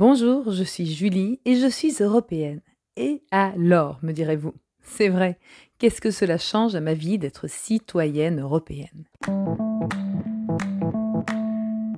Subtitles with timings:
[0.00, 2.62] Bonjour, je suis Julie et je suis européenne.
[2.96, 4.54] Et alors, me direz-vous?
[4.82, 5.38] C'est vrai,
[5.78, 9.04] qu'est-ce que cela change à ma vie d'être citoyenne européenne?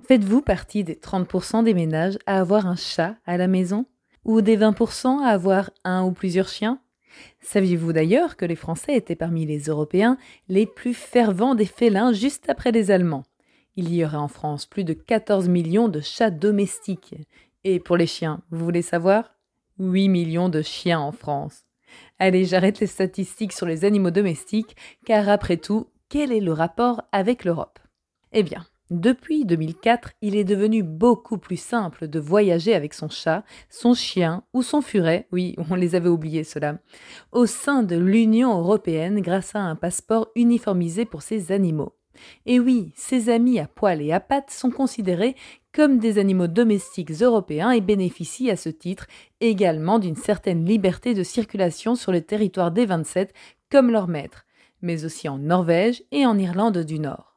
[0.09, 3.87] Faites-vous partie des 30% des ménages à avoir un chat à la maison?
[4.25, 6.81] Ou des 20% à avoir un ou plusieurs chiens?
[7.41, 12.51] Saviez-vous d'ailleurs que les Français étaient parmi les Européens les plus fervents des félins juste
[12.51, 13.23] après les Allemands?
[13.77, 17.15] Il y aurait en France plus de 14 millions de chats domestiques.
[17.65, 19.35] Et pour les chiens, vous voulez savoir?
[19.79, 21.65] 8 millions de chiens en France.
[22.19, 27.03] Allez, j'arrête les statistiques sur les animaux domestiques, car après tout, quel est le rapport
[27.13, 27.79] avec l'Europe?
[28.33, 33.45] Eh bien, depuis 2004, il est devenu beaucoup plus simple de voyager avec son chat,
[33.71, 36.79] son chien ou son furet, oui, on les avait oubliés cela,
[37.31, 41.95] au sein de l'Union européenne grâce à un passeport uniformisé pour ces animaux.
[42.47, 45.37] Et oui, ces amis à poils et à pattes sont considérés
[45.73, 49.07] comme des animaux domestiques européens et bénéficient à ce titre
[49.41, 53.33] également d'une certaine liberté de circulation sur le territoire des 27
[53.71, 54.45] comme leur maître,
[54.83, 57.32] mais aussi en Norvège et en Irlande du Nord.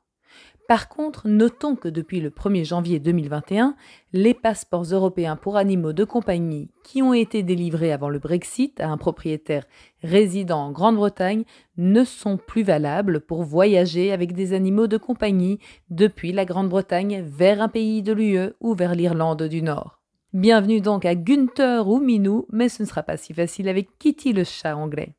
[0.67, 3.75] Par contre, notons que depuis le 1er janvier 2021,
[4.13, 8.89] les passeports européens pour animaux de compagnie qui ont été délivrés avant le Brexit à
[8.89, 9.65] un propriétaire
[10.01, 11.43] résidant en Grande-Bretagne
[11.77, 15.59] ne sont plus valables pour voyager avec des animaux de compagnie
[15.91, 20.01] depuis la Grande-Bretagne vers un pays de l'UE ou vers l'Irlande du Nord.
[20.33, 24.33] Bienvenue donc à Gunther ou Minou, mais ce ne sera pas si facile avec Kitty
[24.33, 25.13] le chat anglais.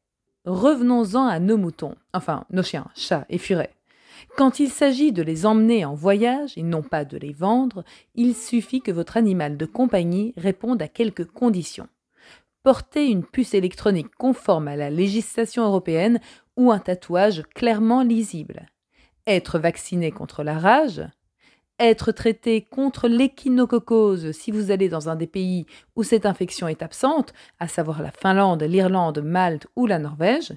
[0.44, 3.75] Revenons-en à nos moutons, enfin nos chiens, chats et furets.
[4.36, 8.34] Quand il s'agit de les emmener en voyage et non pas de les vendre, il
[8.34, 11.89] suffit que votre animal de compagnie réponde à quelques conditions.
[12.62, 16.20] Porter une puce électronique conforme à la législation européenne
[16.56, 18.67] ou un tatouage clairement lisible.
[19.27, 21.03] Être vacciné contre la rage.
[21.78, 26.83] Être traité contre l'échinococose si vous allez dans un des pays où cette infection est
[26.83, 30.55] absente, à savoir la Finlande, l'Irlande, Malte ou la Norvège.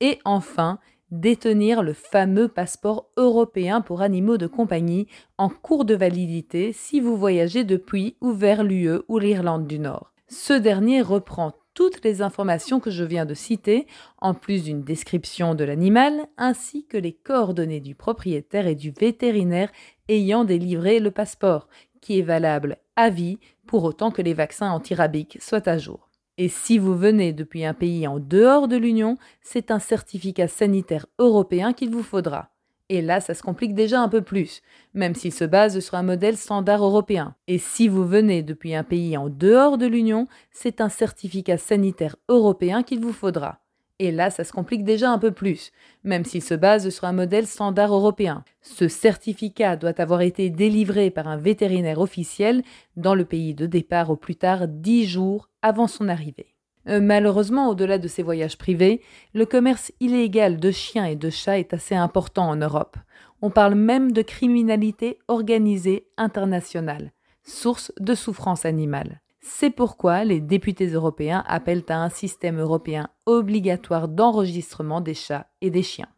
[0.00, 0.80] Et enfin,
[1.10, 5.06] détenir le fameux passeport européen pour animaux de compagnie
[5.38, 10.12] en cours de validité si vous voyagez depuis ou vers l'UE ou l'Irlande du Nord.
[10.28, 13.86] Ce dernier reprend toutes les informations que je viens de citer,
[14.18, 19.70] en plus d'une description de l'animal, ainsi que les coordonnées du propriétaire et du vétérinaire
[20.08, 21.68] ayant délivré le passeport,
[22.00, 26.05] qui est valable à vie pour autant que les vaccins antirabiques soient à jour.
[26.38, 31.06] Et si vous venez depuis un pays en dehors de l'Union, c'est un certificat sanitaire
[31.18, 32.50] européen qu'il vous faudra.
[32.88, 34.60] Et là, ça se complique déjà un peu plus,
[34.94, 37.34] même s'il se base sur un modèle standard européen.
[37.48, 42.16] Et si vous venez depuis un pays en dehors de l'Union, c'est un certificat sanitaire
[42.28, 43.60] européen qu'il vous faudra.
[43.98, 45.72] Et là, ça se complique déjà un peu plus,
[46.04, 48.44] même s'il se base sur un modèle standard européen.
[48.60, 52.62] Ce certificat doit avoir été délivré par un vétérinaire officiel
[52.96, 56.54] dans le pays de départ au plus tard 10 jours avant son arrivée.
[56.88, 59.00] Euh, malheureusement, au-delà de ces voyages privés,
[59.34, 62.96] le commerce illégal de chiens et de chats est assez important en Europe.
[63.42, 67.12] On parle même de criminalité organisée internationale,
[67.44, 69.20] source de souffrance animale.
[69.48, 75.70] C'est pourquoi les députés européens appellent à un système européen obligatoire d'enregistrement des chats et
[75.70, 76.08] des chiens.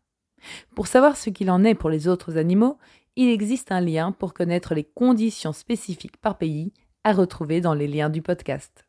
[0.74, 2.78] Pour savoir ce qu'il en est pour les autres animaux,
[3.16, 6.72] il existe un lien pour connaître les conditions spécifiques par pays
[7.04, 8.86] à retrouver dans les liens du podcast.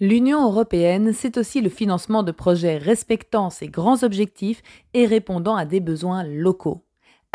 [0.00, 4.62] L'Union européenne, c'est aussi le financement de projets respectant ses grands objectifs
[4.94, 6.84] et répondant à des besoins locaux.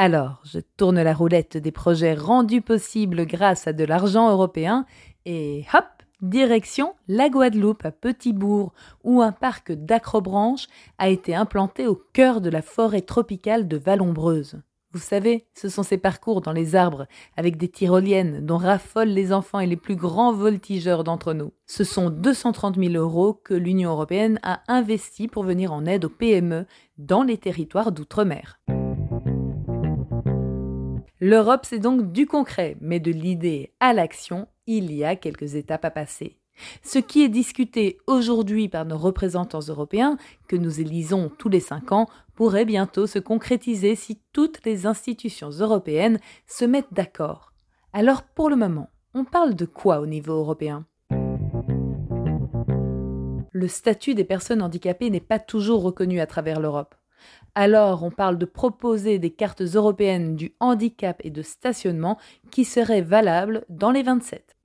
[0.02, 4.86] Alors, je tourne la roulette des projets rendus possibles grâce à de l'argent européen
[5.26, 5.84] et hop,
[6.22, 8.72] direction la Guadeloupe à Petit-Bourg,
[9.04, 10.68] où un parc d'acrobranches
[11.00, 14.62] a été implanté au cœur de la forêt tropicale de Vallombreuse.
[14.94, 17.06] Vous savez, ce sont ces parcours dans les arbres,
[17.36, 21.52] avec des tyroliennes dont raffolent les enfants et les plus grands voltigeurs d'entre nous.
[21.68, 26.10] Ce sont 230 000 euros que l'Union européenne a investis pour venir en aide aux
[26.10, 26.68] PME
[26.98, 28.62] dans les territoires d'outre-mer.
[31.22, 35.84] L'Europe, c'est donc du concret, mais de l'idée à l'action, il y a quelques étapes
[35.84, 36.38] à passer.
[36.82, 40.18] Ce qui est discuté aujourd'hui par nos représentants européens,
[40.48, 45.50] que nous élisons tous les cinq ans, pourrait bientôt se concrétiser si toutes les institutions
[45.50, 47.52] européennes se mettent d'accord.
[47.92, 50.86] Alors pour le moment, on parle de quoi au niveau européen?
[53.52, 56.96] Le statut des personnes handicapées n'est pas toujours reconnu à travers l'Europe.
[57.56, 62.18] Alors on parle de proposer des cartes européennes du handicap et de stationnement
[62.52, 64.56] qui seraient valables dans les 27.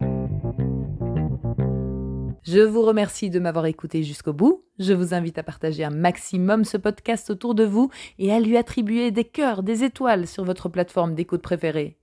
[2.46, 4.64] Je vous remercie de m'avoir écouté jusqu'au bout.
[4.78, 8.58] Je vous invite à partager un maximum ce podcast autour de vous et à lui
[8.58, 11.96] attribuer des cœurs, des étoiles sur votre plateforme d'écoute préférée.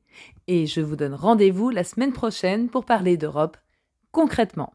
[0.48, 3.58] Et je vous donne rendez-vous la semaine prochaine pour parler d'Europe
[4.12, 4.74] concrètement.